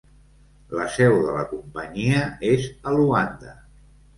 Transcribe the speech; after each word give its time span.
La 0.77 0.87
seu 0.95 1.13
de 1.27 1.35
la 1.35 1.45
companyia 1.53 2.25
és 2.55 2.67
a 2.81 2.99
Luanda. 2.99 3.55